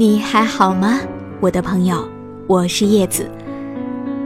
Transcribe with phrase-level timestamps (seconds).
[0.00, 0.98] 你还好吗，
[1.40, 2.08] 我的朋友？
[2.46, 3.30] 我是叶子。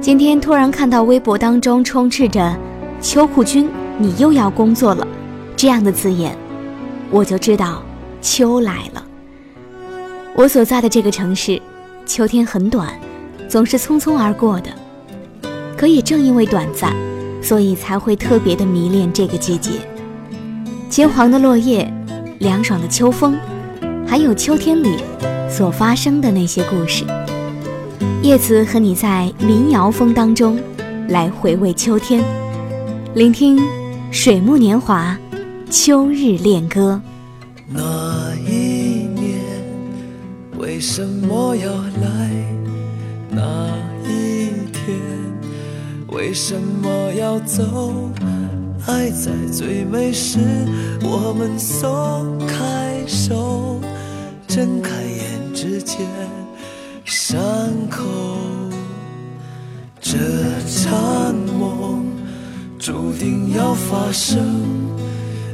[0.00, 2.58] 今天突然看到微博当中充斥着
[3.00, 5.06] “秋裤君，你又要工作了”
[5.54, 6.36] 这样的字眼，
[7.08, 7.84] 我就知道
[8.20, 9.06] 秋来了。
[10.34, 11.62] 我所在的这个城市，
[12.04, 12.88] 秋天很短，
[13.48, 14.70] 总是匆匆而过的。
[15.76, 16.92] 可也正因为短暂，
[17.40, 19.70] 所以才会特别的迷恋这个季节。
[20.88, 21.88] 金黄的落叶，
[22.40, 23.38] 凉爽的秋风，
[24.04, 24.96] 还有秋天里。
[25.50, 27.04] 所发生的那些故事，
[28.22, 30.58] 叶子和你在民谣风当中
[31.08, 32.22] 来回味秋天，
[33.14, 33.58] 聆听
[34.10, 35.18] 水木年华，
[35.68, 37.02] 秋日恋歌。
[37.66, 39.40] 那一年
[40.56, 42.30] 为什么要来？
[43.28, 43.68] 那
[44.08, 44.98] 一天
[46.08, 47.92] 为什么要走？
[48.86, 50.38] 爱在最美时，
[51.02, 53.80] 我们松开手，
[54.48, 55.39] 睁开眼。
[55.62, 55.98] 之间，
[57.04, 57.38] 伤
[57.90, 58.02] 口，
[60.00, 60.16] 这
[60.66, 62.02] 场梦
[62.78, 64.40] 注定要发生，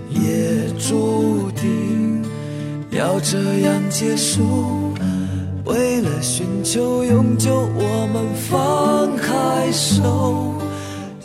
[0.08, 2.24] 也注定
[2.92, 4.94] 要这样结束。
[5.64, 10.54] 为了寻求永久，我们放开手，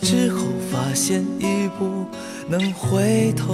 [0.01, 0.39] 之后
[0.71, 1.85] 发现已不
[2.49, 3.53] 能回头。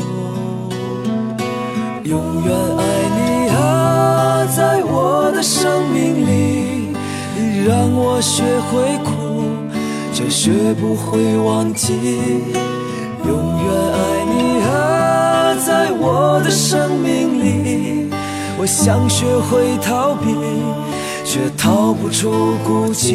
[2.06, 2.82] 永远爱
[3.18, 4.97] 你啊，在我
[5.38, 6.90] 的生命里，
[7.38, 9.44] 你让我学会哭，
[10.12, 11.94] 却学不会忘记。
[13.24, 18.10] 永远爱你啊，在我的生命里，
[18.58, 20.34] 我想学会逃避，
[21.24, 23.14] 却逃不出孤寂。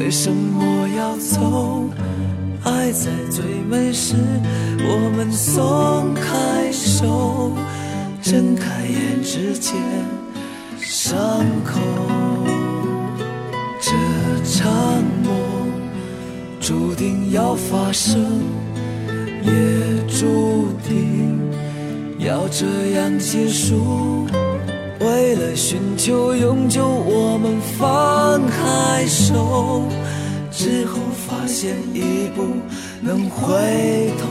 [0.00, 1.90] 为什么要走？
[2.62, 4.14] 爱在最美时，
[4.78, 7.52] 我们松开手，
[8.22, 9.74] 睁开眼之间，
[10.80, 11.18] 伤
[11.64, 11.80] 口。
[13.80, 13.90] 这
[14.44, 14.70] 场
[15.24, 15.32] 梦
[16.60, 18.24] 注定要发生，
[19.42, 19.50] 也
[20.06, 21.38] 注定
[22.18, 24.28] 要这样结束。
[25.00, 29.82] 为了寻求永久，我们放开手，
[30.50, 30.98] 之后
[31.28, 32.42] 发现已不
[33.00, 34.26] 能回头。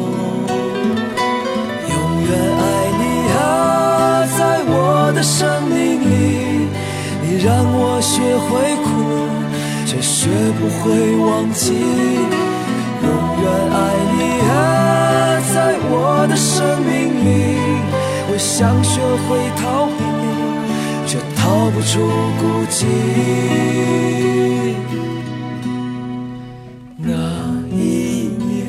[1.90, 2.66] 永远爱
[3.00, 6.68] 你啊，在我的生命里，
[7.24, 8.88] 你让我学会哭，
[9.86, 10.28] 却学
[10.60, 11.72] 不会忘记。
[13.04, 13.08] 永
[13.42, 13.76] 远爱
[14.18, 15.56] 你啊，在
[15.90, 16.92] 我的生命
[17.24, 17.28] 里，
[18.30, 20.04] 我想学会逃避。
[21.58, 22.00] 却逃不出
[22.40, 22.86] 孤寂。
[26.98, 27.10] 那
[27.72, 28.68] 一年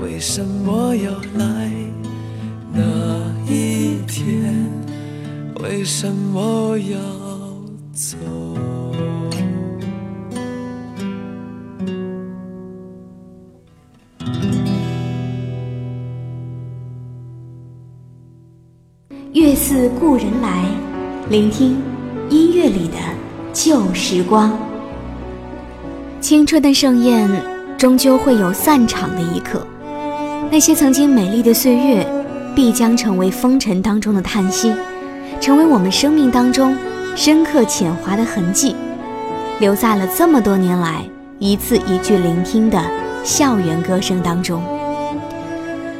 [0.00, 1.70] 为什么要来？
[2.72, 2.80] 那
[3.52, 4.54] 一天
[5.60, 6.98] 为什么要
[7.92, 8.16] 走？
[19.32, 20.83] 月似故人来。
[21.30, 21.80] 聆听
[22.28, 22.98] 音乐里的
[23.50, 24.52] 旧时光，
[26.20, 27.26] 青春的盛宴
[27.78, 29.66] 终究会有散场的一刻。
[30.50, 32.06] 那些曾经美丽的岁月，
[32.54, 34.70] 必将成为风尘当中的叹息，
[35.40, 36.76] 成为我们生命当中
[37.16, 38.76] 深刻浅滑的痕迹，
[39.60, 41.08] 留在了这么多年来
[41.38, 42.78] 一字一句聆听的
[43.24, 44.62] 校园歌声当中。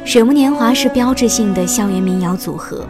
[0.05, 2.85] 水木年华是标志性的校园民谣组合。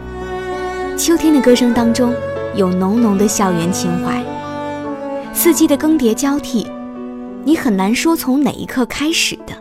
[0.96, 2.14] 秋天的歌声当中，
[2.54, 4.24] 有浓浓的校园情怀。
[5.34, 6.66] 四季的更迭交替，
[7.44, 9.52] 你很难说从哪一刻开始的。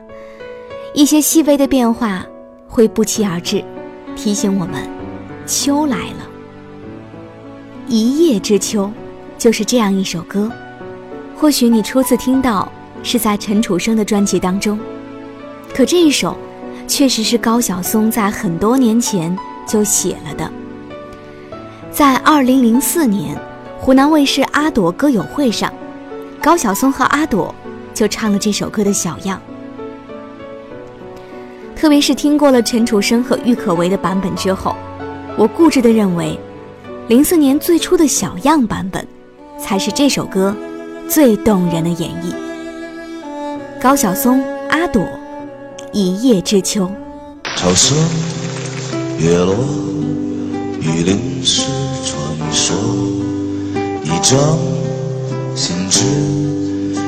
[0.94, 2.26] 一些细微的变化
[2.70, 3.62] 会不期而至，
[4.16, 4.88] 提醒我们，
[5.46, 6.26] 秋来了。
[7.86, 8.90] 一叶知秋，
[9.38, 10.50] 就是这样一首歌。
[11.36, 12.72] 或许你初次听到
[13.04, 14.80] 是在陈楚生的专辑当中，
[15.76, 16.38] 可这一首，
[16.88, 20.50] 确实是高晓松在很多年前就写了的。
[21.96, 23.38] 在二零零四年，
[23.80, 25.74] 湖南卫视阿朵歌友会上，
[26.42, 27.56] 高晓松和阿朵
[27.94, 29.42] 就唱了这首歌的小样。
[31.74, 34.76] 特别是听过了陈楚生和郁可唯的版本之后，
[35.38, 36.38] 我固执地认为，
[37.08, 39.08] 零四年最初的小样版本，
[39.58, 40.54] 才是这首歌
[41.08, 42.34] 最动人的演绎。
[43.82, 45.02] 高晓松、阿朵，
[45.94, 46.92] 《一叶知秋》。
[47.56, 47.98] 潮声
[49.18, 49.56] 月落，
[50.82, 51.85] 雨淋湿
[52.56, 52.74] 说，
[54.06, 54.58] 一张
[55.56, 56.00] 信纸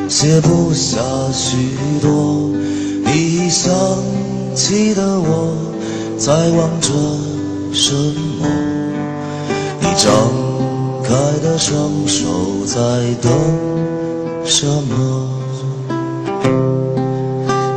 [0.09, 0.99] 写不下
[1.31, 1.55] 许
[2.01, 2.51] 多。
[3.05, 3.73] 你想
[4.53, 5.55] 起的我，
[6.17, 6.91] 在望着
[7.71, 8.45] 什么？
[9.79, 10.11] 你张
[11.01, 12.27] 开的双手，
[12.65, 12.75] 在
[13.21, 13.31] 等
[14.43, 15.29] 什么？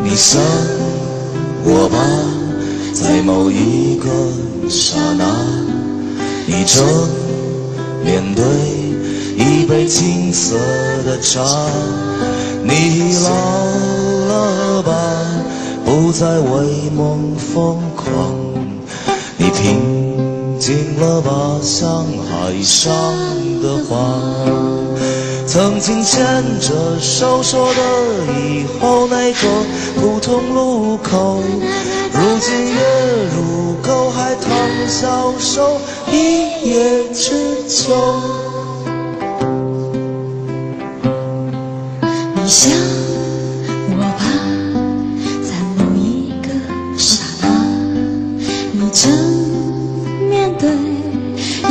[0.02, 0.42] 你想
[1.62, 1.96] 我吧？
[2.92, 4.10] 在某一个
[4.68, 5.24] 刹那，
[6.46, 6.84] 你正
[8.04, 8.44] 面对
[9.36, 10.56] 一杯青涩
[11.04, 11.42] 的茶。
[12.62, 13.30] 你老
[14.28, 14.92] 了吧，
[15.84, 18.34] 不再为梦疯狂。
[19.36, 22.92] 你平静了吧，像海上
[23.62, 24.20] 的花。
[25.46, 27.80] 曾经牵着手说的
[28.40, 29.48] 以后那个
[30.00, 31.42] 普通路口。
[32.30, 32.80] 如今月
[33.34, 34.48] 如钩，还淌
[34.86, 35.80] 消瘦，
[36.12, 37.92] 一叶知秋。
[42.36, 42.70] 你想
[43.88, 44.22] 我吧，
[45.42, 46.48] 在某一个
[46.96, 47.48] 刹那，
[48.74, 49.10] 你正
[50.28, 50.70] 面对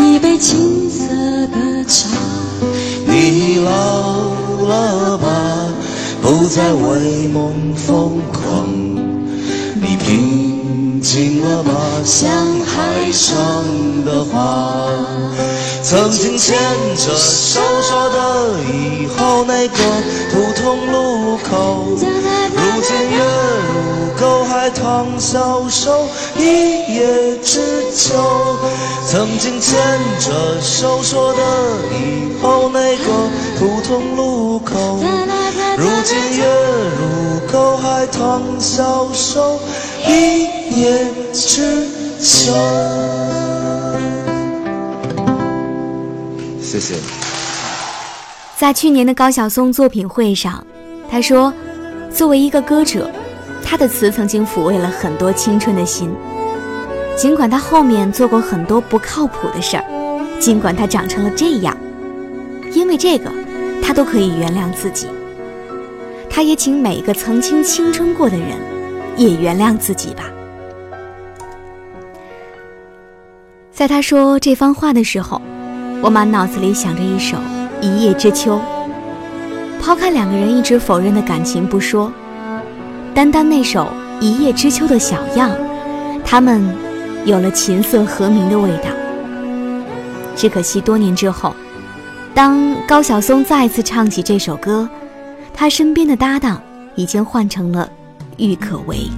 [0.03, 1.07] 一杯青涩
[1.47, 2.09] 的茶。
[3.07, 3.71] 你老
[4.67, 5.25] 了吧，
[6.21, 8.88] 不再为梦疯狂。
[11.11, 11.73] 你平静了吗？
[12.05, 12.29] 像
[12.61, 13.35] 海上
[14.05, 14.91] 的花。
[15.81, 16.55] 曾经牵
[16.95, 19.77] 着手说的以后那个
[20.31, 23.17] 普通路口，如今月
[23.73, 26.07] 如钩，还淌消瘦，
[26.37, 26.43] 一
[26.93, 28.13] 叶知秋。
[29.07, 29.79] 曾经牵
[30.19, 31.41] 着手说的
[31.91, 33.05] 以后那个
[33.57, 34.99] 普通路口，
[35.79, 36.45] 如今月
[36.99, 39.57] 如钩，海棠消瘦。
[40.05, 40.43] 一
[40.77, 41.87] 叶知
[42.19, 42.51] 秋。
[46.61, 46.95] 谢谢。
[48.57, 50.61] 在去年的高晓松作品会上，
[51.09, 51.53] 他说
[52.13, 53.09] ：“作为一个歌者，
[53.63, 56.13] 他的词曾经抚慰了很多青春的心。
[57.15, 59.85] 尽管他后面做过很多不靠谱的事儿，
[60.41, 61.77] 尽管他长成了这样，
[62.73, 63.31] 因为这个，
[63.81, 65.07] 他都可以原谅自己。
[66.29, 68.57] 他也请每一个曾经青春过的人。”
[69.17, 70.23] 也原谅自己吧。
[73.69, 75.41] 在他说这番话的时候，
[76.01, 77.35] 我满脑子里想着一首
[77.81, 78.55] 《一叶知秋》。
[79.81, 82.09] 抛开两个人一直否认的感情不说，
[83.13, 83.91] 单单那首
[84.21, 85.51] 《一叶知秋》的小样，
[86.23, 86.63] 他们
[87.25, 88.85] 有了琴瑟和鸣的味道。
[90.33, 91.53] 只可惜多年之后，
[92.33, 94.87] 当高晓松再次唱起这首歌，
[95.59, 96.61] 他身边的搭档
[96.95, 97.91] 已经换成了。
[98.37, 99.09] 郁可唯，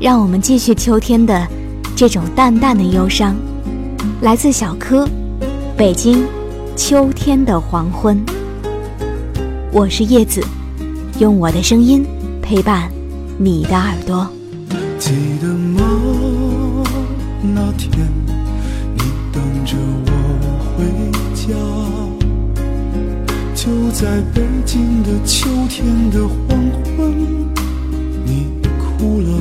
[0.00, 1.46] 让我们继续秋天的
[1.94, 3.36] 这种淡淡的忧伤。
[4.22, 5.08] 来自小柯，
[5.76, 6.26] 北京，
[6.74, 8.20] 秋天的黄昏。
[9.70, 10.44] 我是叶子，
[11.20, 12.04] 用我的声音
[12.42, 12.90] 陪伴
[13.38, 14.28] 你的耳朵。
[14.98, 15.80] 记得吗？
[17.54, 17.88] 那天
[18.96, 20.12] 你等着我
[20.76, 20.84] 回
[21.36, 21.54] 家，
[23.62, 26.58] 就在北京的秋天的黄
[26.96, 27.12] 昏。
[28.24, 28.46] 你
[28.78, 29.39] 哭了，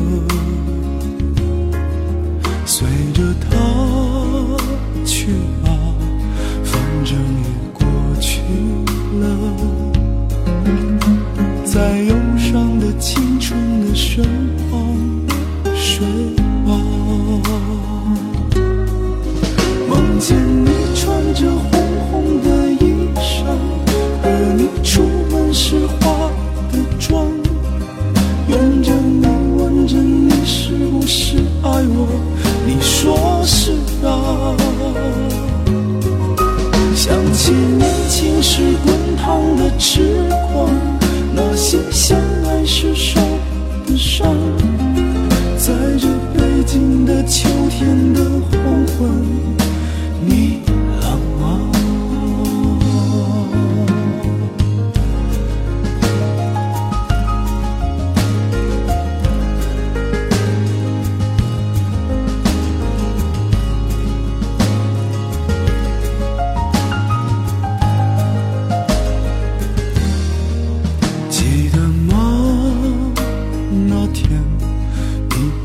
[39.78, 40.09] 痴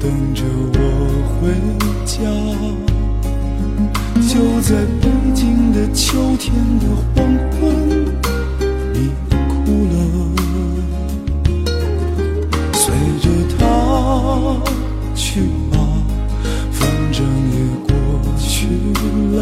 [0.04, 0.42] 等着
[0.74, 0.78] 我
[1.40, 1.48] 回
[2.04, 2.20] 家。
[4.28, 6.84] 就在北京的秋天的
[7.14, 7.62] 黄昏，
[8.92, 9.34] 你哭
[9.94, 9.96] 了，
[12.74, 12.84] 随
[13.22, 13.58] 着他
[15.14, 15.72] 去吧，
[16.70, 17.56] 反正也
[17.86, 17.90] 过
[18.36, 18.68] 去
[19.34, 19.36] 了。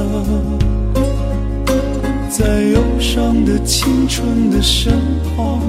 [2.31, 4.93] 在忧伤的青春的身
[5.37, 5.61] 旁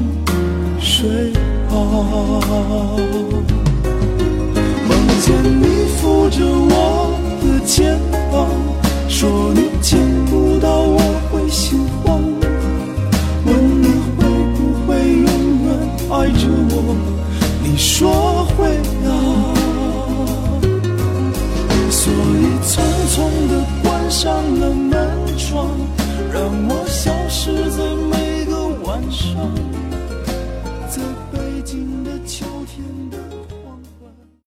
[0.80, 1.34] 睡
[1.68, 1.74] 吧。
[5.26, 8.13] 见你扶着我的肩膀。